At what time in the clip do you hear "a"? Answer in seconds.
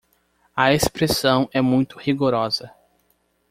0.57-0.73